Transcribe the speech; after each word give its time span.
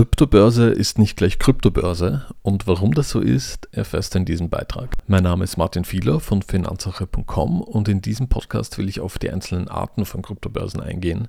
Kryptobörse 0.00 0.70
ist 0.70 0.98
nicht 0.98 1.18
gleich 1.18 1.38
Kryptobörse 1.38 2.24
und 2.40 2.66
warum 2.66 2.94
das 2.94 3.10
so 3.10 3.20
ist, 3.20 3.68
erfährst 3.70 4.14
du 4.14 4.18
in 4.20 4.24
diesem 4.24 4.48
Beitrag. 4.48 4.96
Mein 5.08 5.24
Name 5.24 5.44
ist 5.44 5.58
Martin 5.58 5.84
Fieler 5.84 6.20
von 6.20 6.40
finanzsache.com 6.40 7.60
und 7.60 7.86
in 7.86 8.00
diesem 8.00 8.30
Podcast 8.30 8.78
will 8.78 8.88
ich 8.88 9.00
auf 9.00 9.18
die 9.18 9.28
einzelnen 9.28 9.68
Arten 9.68 10.06
von 10.06 10.22
Kryptobörsen 10.22 10.80
eingehen, 10.80 11.28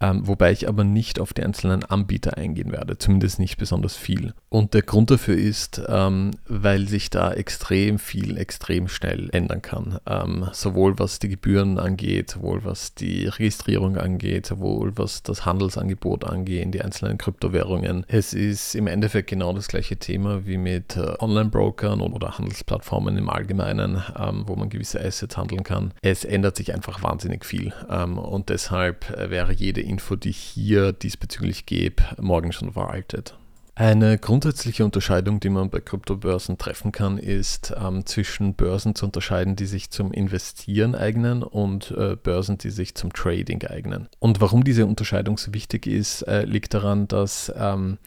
ähm, 0.00 0.26
wobei 0.26 0.52
ich 0.52 0.68
aber 0.68 0.84
nicht 0.84 1.20
auf 1.20 1.32
die 1.32 1.42
einzelnen 1.42 1.84
Anbieter 1.84 2.36
eingehen 2.36 2.72
werde, 2.72 2.98
zumindest 2.98 3.38
nicht 3.38 3.56
besonders 3.56 3.96
viel. 3.96 4.34
Und 4.48 4.74
der 4.74 4.82
Grund 4.82 5.10
dafür 5.10 5.36
ist, 5.36 5.80
ähm, 5.88 6.32
weil 6.46 6.88
sich 6.88 7.10
da 7.10 7.32
extrem 7.32 7.98
viel, 7.98 8.36
extrem 8.36 8.88
schnell 8.88 9.28
ändern 9.32 9.62
kann. 9.62 9.98
Ähm, 10.06 10.48
sowohl 10.52 10.98
was 10.98 11.18
die 11.18 11.28
Gebühren 11.28 11.78
angeht, 11.78 12.30
sowohl 12.30 12.64
was 12.64 12.94
die 12.94 13.26
Registrierung 13.26 13.96
angeht, 13.96 14.46
sowohl 14.46 14.92
was 14.96 15.22
das 15.22 15.46
Handelsangebot 15.46 16.24
angeht, 16.24 16.74
die 16.74 16.82
einzelnen 16.82 17.18
Kryptowährungen. 17.18 18.04
Es 18.08 18.32
ist 18.32 18.74
im 18.74 18.86
Endeffekt 18.86 19.28
genau 19.28 19.52
das 19.52 19.68
gleiche 19.68 19.96
Thema 19.96 20.46
wie 20.46 20.58
mit 20.58 20.96
äh, 20.96 21.14
Online-Brokern 21.18 22.00
oder 22.00 22.38
Handelsplattformen 22.38 23.16
im 23.16 23.28
Allgemeinen, 23.28 24.02
ähm, 24.18 24.44
wo 24.46 24.56
man 24.56 24.68
gewisse 24.68 25.00
Assets 25.00 25.36
handeln 25.36 25.62
kann. 25.62 25.92
Es 26.02 26.24
ändert 26.24 26.56
sich 26.56 26.74
einfach 26.74 27.02
wahnsinnig 27.02 27.44
viel. 27.44 27.72
Ähm, 27.90 28.18
und 28.18 28.48
deshalb 28.48 29.10
äh, 29.10 29.30
wäre 29.30 29.52
jede 29.52 29.85
Info, 29.86 30.16
die 30.16 30.30
ich 30.30 30.38
hier 30.38 30.92
diesbezüglich 30.92 31.66
gebe, 31.66 32.02
morgen 32.20 32.52
schon 32.52 32.72
veraltet. 32.72 33.36
Eine 33.78 34.16
grundsätzliche 34.16 34.86
Unterscheidung, 34.86 35.38
die 35.38 35.50
man 35.50 35.68
bei 35.68 35.80
Kryptobörsen 35.80 36.56
treffen 36.56 36.92
kann, 36.92 37.18
ist 37.18 37.74
ähm, 37.78 38.06
zwischen 38.06 38.54
Börsen 38.54 38.94
zu 38.94 39.04
unterscheiden, 39.04 39.54
die 39.54 39.66
sich 39.66 39.90
zum 39.90 40.12
Investieren 40.12 40.94
eignen 40.94 41.42
und 41.42 41.90
äh, 41.90 42.16
Börsen, 42.16 42.56
die 42.56 42.70
sich 42.70 42.94
zum 42.94 43.12
Trading 43.12 43.62
eignen. 43.66 44.08
Und 44.18 44.40
warum 44.40 44.64
diese 44.64 44.86
Unterscheidung 44.86 45.36
so 45.36 45.52
wichtig 45.52 45.86
ist, 45.86 46.22
äh, 46.22 46.44
liegt 46.44 46.72
daran, 46.72 47.06
dass 47.06 47.52
ähm, 47.54 47.98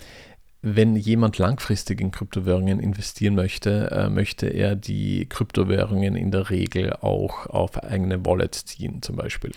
wenn 0.64 0.96
jemand 0.96 1.38
langfristig 1.38 2.02
in 2.02 2.10
Kryptowährungen 2.10 2.80
investieren 2.80 3.36
möchte, 3.36 3.91
äh, 3.91 4.10
möchte 4.10 4.48
er 4.48 4.76
die 4.76 5.27
Kryptowährungen 5.27 6.16
in 6.16 6.32
der 6.32 6.49
Regel 6.49 6.93
auch 6.93 7.46
auf 7.46 7.82
eigene 7.84 8.26
Wallets 8.26 8.66
ziehen, 8.66 9.04
zum 9.04 9.18
Beispiel. 9.18 9.52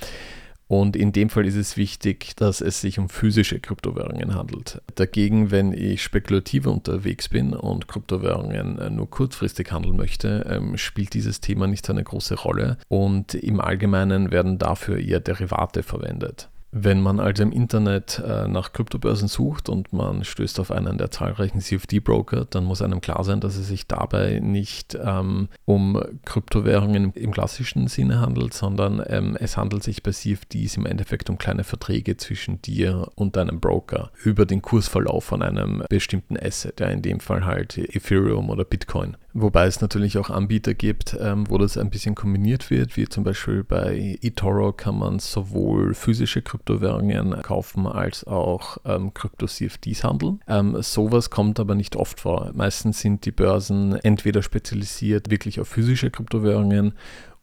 Und 0.73 0.97
in 0.97 1.13
dem 1.13 1.29
Fall 1.29 1.45
ist 1.45 1.57
es 1.57 1.77
wichtig, 1.77 2.35
dass 2.37 2.63
es 2.63 2.81
sich 2.81 2.99
um 2.99 3.11
physische 3.11 3.61
Kryptowährungen 3.61 4.35
handelt. 4.35 4.81
Dagegen, 4.95 5.51
wenn 5.51 5.75
ich 5.75 6.03
spekulativer 6.03 6.73
unterwegs 6.73 7.29
bin 7.29 7.53
und 7.53 7.89
Kryptowährungen 7.89 8.79
äh, 8.79 8.89
nur 8.89 9.11
kurzfristig 9.11 9.71
handeln 9.71 9.99
möchte, 9.99 10.47
ähm, 10.49 10.79
spielt 10.79 11.13
dieses 11.13 11.43
Thema 11.43 11.67
nicht 11.67 11.91
eine 11.91 12.03
große 12.03 12.37
Rolle. 12.37 12.79
Und 12.89 13.35
im 13.35 13.61
Allgemeinen 13.61 14.31
werden 14.31 14.57
dafür 14.57 14.99
eher 14.99 15.21
Derivate 15.21 15.83
verwendet. 15.83 16.49
Wenn 16.75 17.03
man 17.03 17.21
also 17.21 17.43
im 17.43 17.53
Internet 17.53 18.19
äh, 18.27 18.49
nach 18.49 18.73
Kryptobörsen 18.73 19.29
sucht 19.29 19.69
und 19.69 19.93
man 19.93 20.25
stößt 20.25 20.59
auf 20.59 20.71
einen 20.71 20.97
der 20.97 21.11
zahlreichen 21.11 21.61
CFD-Broker, 21.61 22.47
dann 22.47 22.65
muss 22.65 22.81
einem 22.81 23.03
klar 23.03 23.23
sein, 23.25 23.41
dass 23.41 23.57
es 23.57 23.69
sich 23.69 23.87
dabei 23.87 24.41
nicht 24.43 24.99
ähm, 24.99 25.49
um 25.67 26.03
Kryptowährungen 26.25 27.13
im 27.13 27.31
klassischen 27.33 27.89
Sinne 27.89 28.21
handelt, 28.21 28.55
sondern 28.55 29.03
ähm, 29.07 29.37
es 29.39 29.59
handelt 29.59 29.83
sich 29.83 30.03
bei 30.03 30.13
CFDs 30.13 30.79
im 30.79 30.87
Endeffekt 30.87 31.29
um 31.29 31.37
kleine 31.37 31.63
Verträge 31.63 32.17
zwischen 32.17 32.63
dir 32.63 33.11
und 33.17 33.37
deinem 33.37 33.61
Broker 33.61 34.11
über 34.25 34.47
den 34.47 34.63
Kursverlauf 34.63 35.25
von 35.25 35.43
einem 35.43 35.85
bestimmten 35.91 36.39
Asset, 36.39 36.81
ja 36.81 36.87
in 36.87 37.03
dem 37.03 37.21
Fall 37.21 37.45
halt 37.45 37.77
Ethereum 37.77 38.49
oder 38.49 38.65
Bitcoin. 38.65 39.19
Wobei 39.35 39.67
es 39.67 39.81
natürlich 39.81 40.19
auch 40.19 40.29
Anbieter 40.29 40.75
gibt, 40.75 41.17
ähm, 41.19 41.49
wo 41.49 41.57
das 41.57 41.79
ein 41.79 41.89
bisschen 41.89 42.15
kombiniert 42.15 42.71
wird, 42.71 42.97
wie 42.99 43.09
zum 43.09 43.25
Beispiel 43.25 43.65
bei 43.65 44.19
eToro 44.21 44.73
kann 44.73 44.99
man 44.99 45.21
sowohl 45.21 45.95
physische 45.95 46.43
Kryptowährungen 46.43 47.41
kaufen 47.43 47.87
als 47.87 48.27
auch 48.27 48.77
ähm, 48.85 49.15
Krypto-CFDs 49.15 50.05
handeln. 50.05 50.41
Ähm, 50.47 50.77
sowas 50.83 51.31
kommt 51.31 51.61
aber 51.61 51.75
nicht 51.75 51.97
oft 51.97 52.21
vor. 52.21 52.51
Meistens 52.55 53.01
sind 53.01 53.25
die 53.25 53.33
Börsen 53.33 53.95
entweder 53.95 54.43
spezialisiert 54.43 55.31
wirklich 55.31 55.61
auf 55.61 55.69
physische 55.69 56.11
Kryptowährungen 56.11 56.93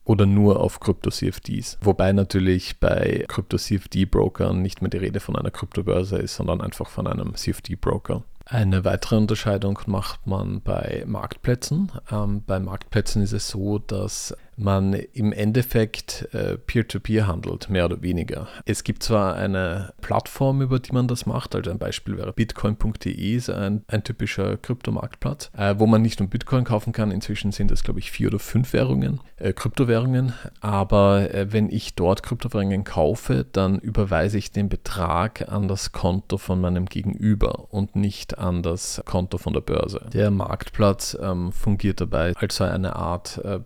oder 0.05 0.25
nur 0.25 0.59
auf 0.59 0.80
Krypto-CFDs. 0.80 1.80
Wobei 1.81 2.14
natürlich 2.14 2.80
bei 2.80 3.25
Krypto-CFD-Brokern 3.27 4.61
nicht 4.61 4.81
mehr 4.81 4.89
die 4.89 4.97
Rede 4.97 5.19
von 5.19 5.35
einer 5.35 5.52
Kryptobörse 5.52 6.17
ist, 6.17 6.35
sondern 6.35 6.61
einfach 6.61 6.89
von 6.89 7.08
einem 7.08 7.35
CFD-Broker. 7.35 8.23
Eine 8.52 8.83
weitere 8.83 9.15
Unterscheidung 9.15 9.80
macht 9.86 10.26
man 10.26 10.61
bei 10.61 11.04
Marktplätzen. 11.05 11.92
Ähm, 12.11 12.43
bei 12.43 12.60
Marktplätzen 12.60 13.21
ist 13.21 13.32
es 13.32 13.48
so, 13.48 13.77
dass 13.77 14.36
man 14.59 14.93
im 14.93 15.31
Endeffekt 15.31 16.27
äh, 16.33 16.58
Peer-to-Peer 16.58 17.27
handelt, 17.27 17.70
mehr 17.70 17.86
oder 17.86 18.02
weniger. 18.02 18.47
Es 18.65 18.83
gibt 18.83 19.03
zwar 19.03 19.36
eine 19.36 19.93
Plattform, 20.02 20.61
über 20.61 20.80
die 20.80 20.92
man 20.92 21.08
das 21.08 21.25
macht, 21.25 21.55
also 21.55 21.71
ein 21.71 21.80
Beispiel 21.80 22.17
wäre 22.17 22.33
bitcoin.de, 22.33 23.36
ist 23.36 23.49
ein, 23.49 23.83
ein 23.87 24.03
typischer 24.03 24.58
Kryptomarktplatz, 24.58 25.52
äh, 25.58 25.75
wo 25.77 25.87
man 25.87 26.02
nicht 26.02 26.20
nur 26.20 26.30
Bitcoin 26.30 26.65
kaufen 26.65 26.93
kann, 26.93 27.11
inzwischen 27.11 27.52
sind 27.52 27.71
es 27.71 27.83
glaube 27.83 27.99
ich 27.99 28.11
vier 28.11 28.27
oder 28.27 28.39
fünf 28.39 28.73
Währungen, 28.73 29.21
äh, 29.37 29.53
Kryptowährungen, 29.53 30.33
aber 30.59 31.33
äh, 31.33 31.52
wenn 31.53 31.70
ich 31.70 31.95
dort 31.95 32.23
Kryptowährungen 32.23 32.83
kaufe, 32.83 33.45
dann 33.52 33.80
überweise 33.80 34.37
ich 34.37 34.52
den 34.52 34.67
Betrag 34.67 35.49
an 35.49 35.67
das 35.67 35.93
Konto 35.93 36.37
von 36.37 36.59
meinem 36.59 36.86
Gegenüber 36.86 37.71
und 37.71 37.95
nicht 37.95 38.37
an 38.37 38.61
das 38.61 39.02
Konto 39.05 39.37
von 39.37 39.53
der 39.53 39.61
Börse. 39.61 40.05
Der 40.14 40.31
Marktplatz 40.31 41.17
ähm, 41.21 41.53
fungiert 41.53 42.02
dabei 42.02 42.33
als 42.36 42.59
eine 42.59 42.95
Art 42.95 43.37
äh, 43.43 43.59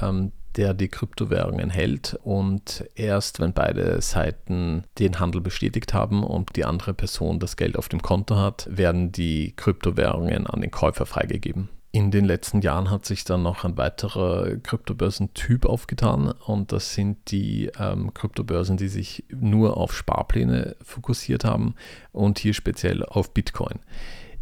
Ähm, 0.00 0.32
der 0.56 0.74
die 0.74 0.88
Kryptowährungen 0.88 1.70
hält 1.70 2.18
und 2.22 2.84
erst 2.94 3.40
wenn 3.40 3.52
beide 3.52 4.00
Seiten 4.00 4.84
den 4.98 5.20
Handel 5.20 5.40
bestätigt 5.40 5.94
haben 5.94 6.24
und 6.24 6.56
die 6.56 6.64
andere 6.64 6.94
Person 6.94 7.38
das 7.38 7.56
Geld 7.56 7.76
auf 7.76 7.88
dem 7.88 8.02
Konto 8.02 8.36
hat, 8.36 8.66
werden 8.70 9.12
die 9.12 9.52
Kryptowährungen 9.54 10.46
an 10.46 10.60
den 10.60 10.70
Käufer 10.70 11.06
freigegeben. 11.06 11.68
In 11.92 12.10
den 12.10 12.26
letzten 12.26 12.60
Jahren 12.60 12.90
hat 12.90 13.06
sich 13.06 13.24
dann 13.24 13.42
noch 13.42 13.64
ein 13.64 13.78
weiterer 13.78 14.56
Kryptobörsentyp 14.56 15.64
aufgetan 15.64 16.30
und 16.30 16.72
das 16.72 16.92
sind 16.92 17.30
die 17.30 17.70
ähm, 17.78 18.12
Kryptobörsen, 18.12 18.76
die 18.76 18.88
sich 18.88 19.24
nur 19.30 19.78
auf 19.78 19.96
Sparpläne 19.96 20.76
fokussiert 20.82 21.44
haben 21.44 21.74
und 22.12 22.38
hier 22.38 22.52
speziell 22.52 23.02
auf 23.02 23.32
Bitcoin. 23.32 23.78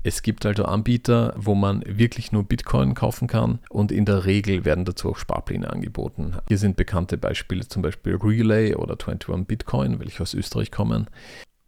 Es 0.06 0.20
gibt 0.20 0.44
also 0.44 0.66
Anbieter, 0.66 1.32
wo 1.34 1.54
man 1.54 1.82
wirklich 1.86 2.30
nur 2.30 2.44
Bitcoin 2.44 2.92
kaufen 2.92 3.26
kann 3.26 3.60
und 3.70 3.90
in 3.90 4.04
der 4.04 4.26
Regel 4.26 4.66
werden 4.66 4.84
dazu 4.84 5.08
auch 5.08 5.16
Sparpläne 5.16 5.70
angeboten. 5.70 6.36
Hier 6.46 6.58
sind 6.58 6.76
bekannte 6.76 7.16
Beispiele, 7.16 7.66
zum 7.66 7.80
Beispiel 7.80 8.16
Relay 8.16 8.74
oder 8.74 8.98
21 9.00 9.46
Bitcoin, 9.46 10.00
welche 10.00 10.22
aus 10.22 10.34
Österreich 10.34 10.70
kommen. 10.70 11.08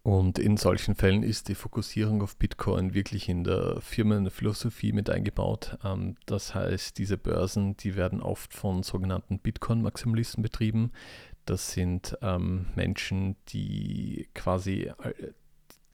Und 0.02 0.38
in 0.38 0.58
solchen 0.58 0.94
Fällen 0.94 1.22
ist 1.22 1.48
die 1.48 1.54
Fokussierung 1.54 2.20
auf 2.22 2.36
Bitcoin 2.36 2.92
wirklich 2.92 3.30
in 3.30 3.42
der 3.42 3.80
Firmenphilosophie 3.80 4.92
mit 4.92 5.08
eingebaut. 5.08 5.78
Ähm, 5.82 6.16
das 6.26 6.54
heißt, 6.54 6.98
diese 6.98 7.16
Börsen, 7.16 7.78
die 7.78 7.96
werden 7.96 8.20
oft 8.20 8.52
von 8.52 8.82
sogenannten 8.82 9.38
Bitcoin-Maximalisten 9.38 10.42
betrieben. 10.42 10.92
Das 11.46 11.72
sind 11.72 12.19
ähm, 12.20 12.66
Menschen, 12.76 13.36
die 13.48 14.28
quasi 14.34 14.92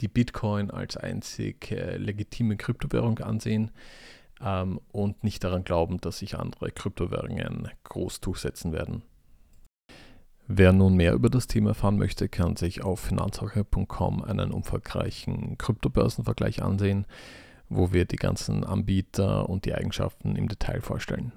die 0.02 0.08
Bitcoin 0.08 0.70
als 0.70 0.96
einzig 0.96 1.70
äh, 1.70 1.96
legitime 1.96 2.56
Kryptowährung 2.56 3.20
ansehen 3.20 3.70
ähm, 4.42 4.80
und 4.90 5.24
nicht 5.24 5.42
daran 5.44 5.64
glauben, 5.64 6.00
dass 6.00 6.18
sich 6.18 6.38
andere 6.38 6.70
Kryptowährungen 6.70 7.68
groß 7.84 8.20
durchsetzen 8.20 8.72
werden. 8.72 9.02
Wer 10.48 10.72
nun 10.72 10.96
mehr 10.96 11.14
über 11.14 11.30
das 11.30 11.46
Thema 11.46 11.70
erfahren 11.70 11.96
möchte, 11.96 12.28
kann 12.28 12.56
sich 12.56 12.82
auf 12.82 13.00
finanzsache.com 13.00 14.22
einen 14.22 14.50
umfangreichen 14.50 15.56
Kryptobörsenvergleich 15.56 16.62
ansehen, 16.62 17.06
wo 17.68 17.92
wir 17.92 18.04
die 18.04 18.16
ganzen 18.16 18.64
Anbieter 18.64 19.48
und 19.48 19.64
die 19.64 19.74
Eigenschaften 19.74 20.36
im 20.36 20.48
Detail 20.48 20.80
vorstellen. 20.80 21.32